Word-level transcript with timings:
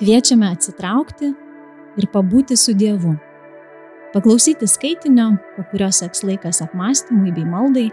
Kviečiame 0.00 0.48
atsitraukti 0.48 1.26
ir 2.00 2.06
pabūti 2.08 2.56
su 2.56 2.72
Dievu. 2.72 3.10
Paklausyti 4.14 4.64
skaitinio, 4.64 5.34
po 5.56 5.64
kurio 5.68 5.90
seks 5.92 6.24
laikas 6.24 6.62
apmąstymui 6.64 7.34
bei 7.36 7.44
maldai, 7.44 7.90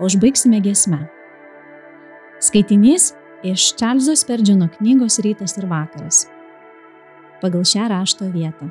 o 0.00 0.08
užbaigsime 0.08 0.62
giesmę. 0.64 1.02
Skaitinys 2.40 3.10
iš 3.44 3.74
Čarlzo 3.76 4.16
Sperdžino 4.16 4.70
knygos 4.78 5.20
Rytas 5.20 5.58
ir 5.60 5.68
vakaras. 5.68 6.22
Pagal 7.44 7.68
šią 7.68 7.90
rašto 7.92 8.30
vietą. 8.32 8.70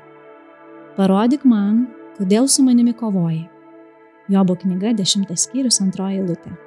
Parodyk 0.98 1.46
man, 1.46 1.86
kodėl 2.18 2.50
su 2.50 2.66
manimi 2.66 2.98
kovoji. 2.98 3.44
Jobo 4.34 4.58
knyga 4.58 4.98
10 4.98 5.30
skyrius 5.38 5.78
2 5.78 6.10
eilutė. 6.18 6.58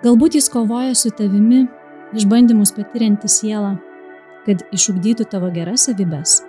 Galbūt 0.00 0.40
jis 0.40 0.48
kovoja 0.48 0.96
su 0.96 1.12
tavimi, 1.12 1.66
išbandymus 2.16 2.72
patirianti 2.76 3.28
sielą, 3.30 3.74
kad 4.46 4.62
išugdytų 4.74 5.26
tavo 5.30 5.50
geras 5.54 5.86
savybės. 5.88 6.42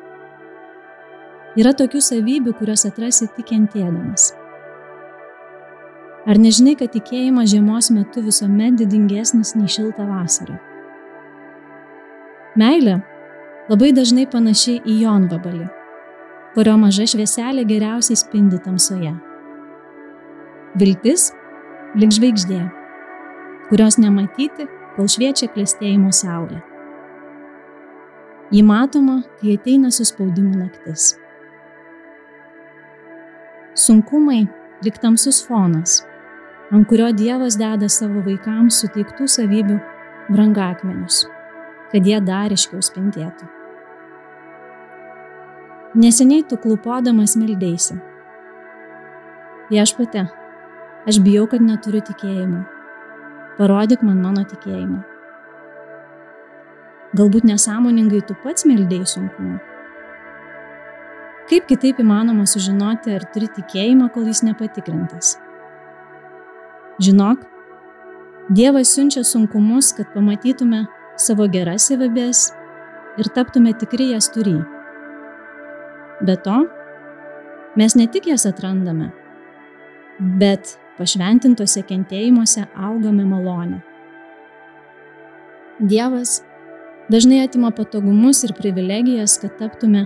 Yra 1.56 1.72
tokių 1.78 2.02
savybių, 2.04 2.54
kurias 2.60 2.84
atrasi 2.88 3.30
tik 3.36 3.48
kentėdamas. 3.54 4.34
Ar 6.26 6.40
nežinai, 6.42 6.74
kad 6.80 6.92
tikėjimas 6.92 7.52
žiemos 7.54 7.92
metu 7.94 8.24
visuomet 8.26 8.80
didingesnis 8.82 9.54
nei 9.56 9.70
šilta 9.72 10.08
vasara? 10.10 10.58
Meilė 12.60 12.98
labai 13.70 13.92
dažnai 13.96 14.26
panaši 14.32 14.80
į 14.84 15.02
jonvabalį, 15.04 15.68
kurio 16.56 16.78
maža 16.82 17.06
švieselė 17.14 17.68
geriausiai 17.70 18.18
spindi 18.20 18.60
tamsoje. 18.64 19.14
Viltis- 20.76 21.30
lik 22.00 22.12
žvaigždė 22.12 22.64
kurios 23.70 23.98
nematyti, 23.98 24.68
kol 24.96 25.10
šviečia 25.12 25.50
klėstėjimo 25.52 26.12
saulė. 26.16 26.62
Ji 28.54 28.62
matoma, 28.64 29.20
kai 29.40 29.56
ateina 29.58 29.92
suspaudimų 29.92 30.60
naktis. 30.60 31.16
Sunkumai 33.76 34.46
lik 34.86 35.00
tamsus 35.04 35.42
fonas, 35.44 36.04
ant 36.72 36.88
kurio 36.88 37.10
Dievas 37.12 37.58
deda 37.60 37.90
savo 37.92 38.22
vaikams 38.24 38.78
suteiktų 38.84 39.28
savybių 39.32 39.80
brangakmenius, 40.30 41.26
kad 41.92 42.08
jie 42.08 42.22
dar 42.24 42.54
iškiau 42.56 42.84
spindėtų. 42.86 43.50
Neseniai 45.96 46.44
tu 46.48 46.60
klupodamas 46.60 47.36
meldėsi. 47.40 47.98
Viešpate, 49.72 50.28
aš 51.08 51.20
bijau, 51.26 51.48
kad 51.50 51.64
neturiu 51.64 52.04
tikėjimo 52.06 52.75
parodyk 53.58 54.04
man 54.04 54.22
mano 54.24 54.44
tikėjimą. 54.48 55.02
Galbūt 57.16 57.48
nesąmoningai 57.48 58.22
tu 58.28 58.36
pats 58.44 58.68
meldėjai 58.68 59.08
sunkumų. 59.08 59.58
Kaip 61.50 61.68
kitaip 61.70 62.00
įmanoma 62.02 62.48
sužinoti, 62.50 63.14
ar 63.16 63.28
turi 63.34 63.48
tikėjimą, 63.54 64.10
kol 64.14 64.26
jis 64.28 64.42
nepatikrintas? 64.48 65.36
Žinok, 67.06 67.44
Dievas 68.50 68.92
siunčia 68.94 69.24
sunkumus, 69.26 69.88
kad 69.98 70.12
pamatytume 70.14 70.84
savo 71.18 71.48
geras 71.50 71.88
savybės 71.90 72.52
ir 73.18 73.30
taptume 73.34 73.72
tikri 73.74 74.12
jas 74.12 74.28
turį. 74.30 74.60
Be 76.22 76.36
to, 76.46 76.60
mes 77.74 77.96
ne 77.98 78.06
tik 78.06 78.30
jas 78.30 78.46
atrandame, 78.46 79.08
bet 80.38 80.76
pašventintose 80.98 81.84
kentėjimuose 81.88 82.66
augame 82.76 83.26
malonę. 83.28 83.82
Dievas 85.80 86.40
dažnai 87.12 87.42
atima 87.44 87.72
patogumus 87.76 88.44
ir 88.48 88.56
privilegijas, 88.56 89.38
kad 89.42 89.58
taptume 89.60 90.06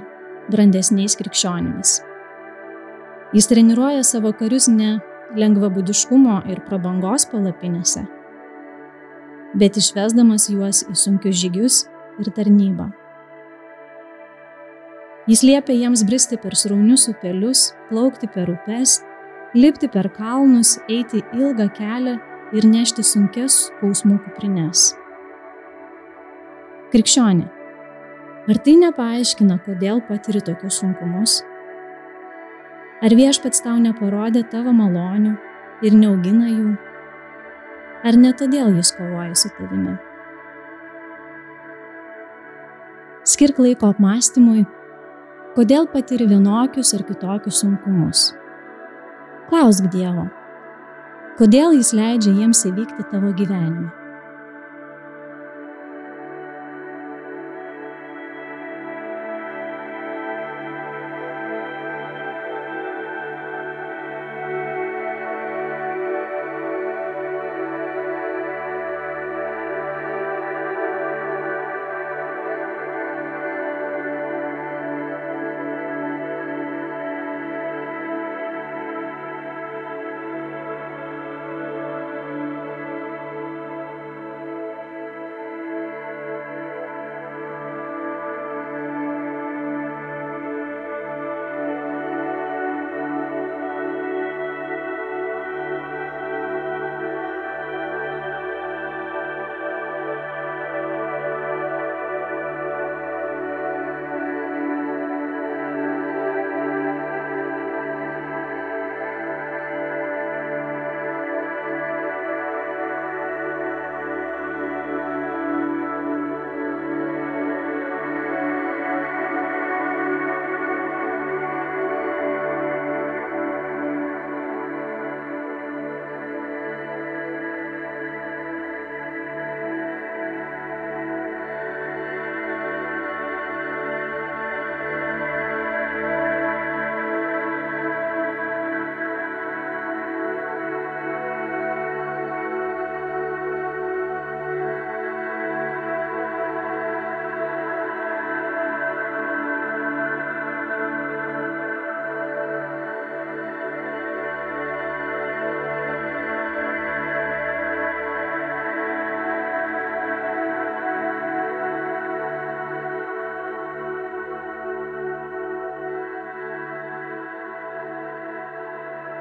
brandesniais 0.50 1.16
krikščionimis. 1.20 2.00
Jis 3.34 3.48
treniruoja 3.52 4.02
savo 4.04 4.32
karius 4.34 4.66
ne 4.74 4.96
lengvabudiškumo 5.38 6.40
ir 6.50 6.64
prabangos 6.66 7.28
palapinėse, 7.30 8.02
bet 9.62 9.78
išvesdamas 9.78 10.50
juos 10.50 10.82
į 10.90 10.98
sunkius 10.98 11.38
žygius 11.44 11.84
ir 12.18 12.32
tarnybą. 12.34 12.90
Jis 15.30 15.44
liepia 15.46 15.76
jiems 15.78 16.02
bristi 16.10 16.40
per 16.42 16.58
sraunius 16.58 17.06
upelius, 17.12 17.68
plaukti 17.92 18.26
per 18.34 18.50
upes 18.50 18.98
lipti 19.56 19.90
per 19.90 20.10
kalnus, 20.14 20.78
eiti 20.90 21.24
ilgą 21.34 21.70
kelią 21.74 22.18
ir 22.54 22.66
nešti 22.70 23.04
sunkes 23.06 23.56
skausmų 23.70 24.20
kuprinės. 24.26 24.92
Krikščionė, 26.94 27.46
ar 28.50 28.60
tai 28.66 28.76
nepaaiškina, 28.82 29.60
kodėl 29.66 30.02
patiri 30.06 30.42
tokius 30.46 30.82
sunkumus? 30.82 31.40
Ar 33.06 33.14
viešpats 33.16 33.64
tau 33.64 33.78
neparodė 33.82 34.44
tavo 34.52 34.74
malonių 34.76 35.36
ir 35.86 35.98
neaugina 35.98 36.50
jų? 36.50 36.74
Ar 38.06 38.18
ne 38.18 38.34
todėl 38.34 38.74
jis 38.78 38.92
kovoja 38.98 39.36
su 39.38 39.52
tavimi? 39.58 39.96
Skirk 43.30 43.62
laiko 43.62 43.92
apmąstymui, 43.94 44.66
kodėl 45.56 45.88
patiri 45.92 46.26
vienokius 46.30 46.94
ar 46.98 47.06
kitokius 47.08 47.62
sunkumus. 47.62 48.30
Klausk 49.50 49.88
Dievo, 49.90 50.28
kodėl 51.40 51.74
Jis 51.74 51.90
leidžia 51.98 52.36
jiems 52.38 52.60
įvykti 52.70 53.08
tavo 53.10 53.32
gyvenime. 53.34 53.99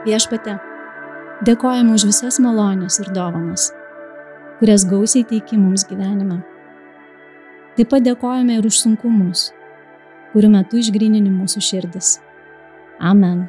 Viešpate, 0.09 0.55
dėkojame 1.45 1.93
už 1.93 2.07
visas 2.09 2.39
malonės 2.41 2.97
ir 3.03 3.11
dovanas, 3.13 3.67
kurias 4.57 4.87
gausiai 4.89 5.27
teiki 5.29 5.59
mums 5.61 5.85
gyvenime. 5.85 6.39
Taip 7.77 7.91
pat 7.93 8.07
dėkojame 8.07 8.57
ir 8.57 8.69
už 8.71 8.79
sunkumus, 8.87 9.51
kurių 10.33 10.55
metu 10.55 10.81
išgrinini 10.81 11.29
mūsų 11.29 11.61
širdis. 11.67 12.15
Amen. 13.05 13.45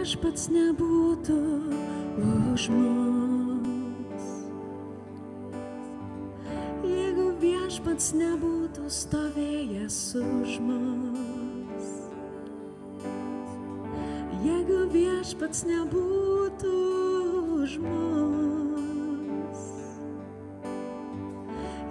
Viešpats 0.00 0.46
nebūtų 0.48 1.34
už 2.24 2.62
mus, 2.72 4.28
jeigu 6.88 7.26
viešpats 7.42 8.06
nebūtų 8.16 8.86
stovėjęs 8.96 9.98
už 10.22 10.56
mus, 10.64 11.92
jeigu 14.46 14.80
viešpats 14.96 15.68
nebūtų 15.68 16.74
už 17.60 17.76
mus, 17.84 19.68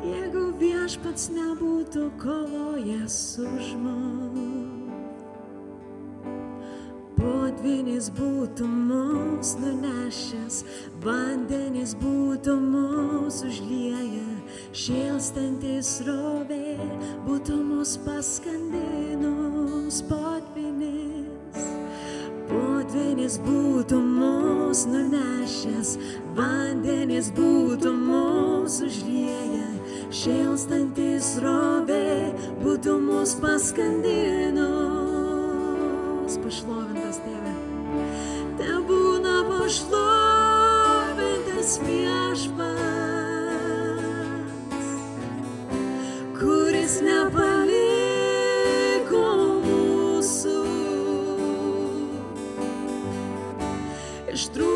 jeigu 0.02 0.50
viešpats 0.66 1.30
nebūtų 1.38 2.10
kovojęs 2.26 3.22
už 3.46 3.74
mus. 3.86 4.79
Potvinis 7.60 8.06
būtų 8.16 8.66
mus 8.72 9.50
nunešęs, 9.60 10.62
vandenis 11.04 11.92
būtų 12.00 12.54
mus 12.56 13.42
užlieję, 13.44 14.38
šėlstantis 14.72 15.90
rovė 16.08 16.78
būtų 17.26 17.58
mus 17.60 17.98
paskandinus 18.06 20.00
potvinis. 20.08 21.68
Potvinis 22.48 23.36
būtų 23.44 24.00
mus 24.08 24.86
nunešęs, 24.88 25.98
vandenis 26.40 27.28
būtų 27.36 27.92
mus 27.92 28.80
užlieję, 28.88 29.68
šėlstantis 30.22 31.36
rovė 31.44 32.32
būtų 32.64 32.96
mus 33.04 33.36
paskandinus 33.44 34.89
destruir. 54.40 54.69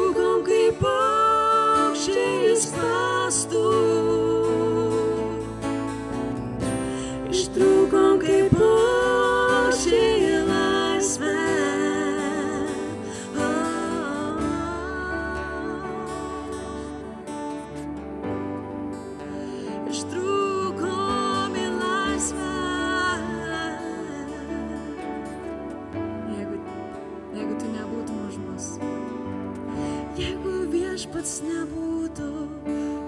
Viešpats 31.24 31.40
nebūtų 31.48 32.30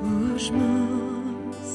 už 0.08 0.46
mus. 0.56 1.72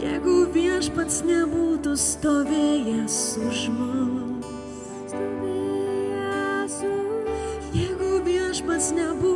Jeigu 0.00 0.36
viešpats 0.56 1.20
nebūtų 1.28 1.92
stovėjęs 2.00 3.18
už 3.44 3.68
mus. 3.76 5.12
Jeigu 7.76 8.24
viešpats 8.24 8.92
nebūtų 8.96 9.35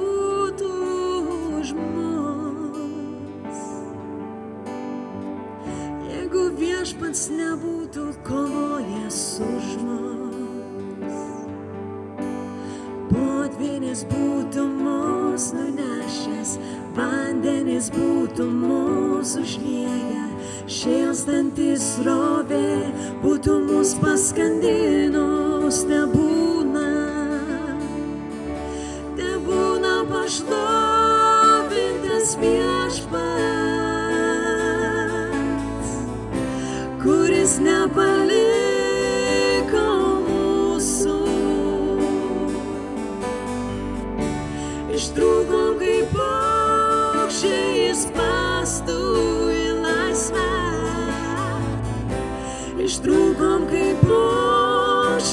Potvinis 13.81 14.03
būtų 14.13 14.63
mus 14.77 15.45
nunešęs, 15.57 16.51
vandenis 16.93 17.87
būtų 17.95 18.45
mūsų 18.53 19.41
užlieję, 19.41 20.27
šėlstantis 20.69 21.87
rovė 22.05 22.93
būtų 23.25 23.57
mus 23.71 23.95
paskandinus, 24.05 25.81
nebūna, 25.89 26.20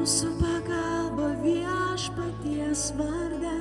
Mūsų 0.04 0.30
pagalba 0.36 1.28
viešpaties 1.40 2.82
vardą. 2.98 3.52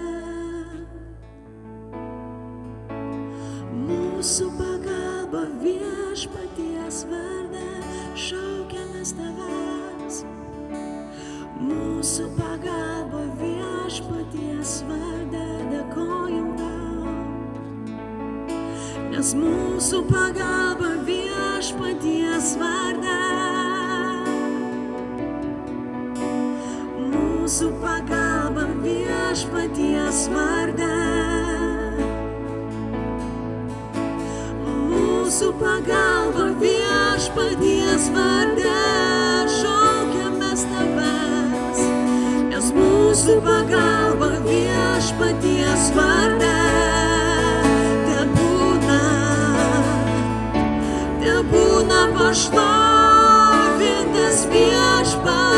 Mūsų 3.84 4.48
pagalba 4.56 5.44
viešpaties 5.60 6.98
vardą 7.12 7.68
šaukiamės 8.24 9.14
tavęs. 9.20 10.18
Mūsų 11.62 12.26
pagalba 12.40 13.22
viešpaties 13.44 14.74
vardą 14.90 15.46
dėkojam 15.70 16.50
tau. 16.58 17.14
Nes 19.14 19.30
mūsų 19.46 20.02
pagalba 20.10 20.96
viešpaties 21.06 22.56
vardą. 22.58 23.51
Pagalba 35.62 36.46
viešpaties 36.58 38.08
vardą 38.14 38.78
šaukiamės 39.58 40.62
tavęs, 40.72 41.80
nes 42.50 42.66
mūsų 42.74 43.34
pagalba 43.46 44.30
viešpaties 44.48 45.82
vardą 45.94 46.58
te 48.08 48.18
būna, 48.34 49.06
pašlovintas 52.18 54.38
viešpats, 54.50 55.51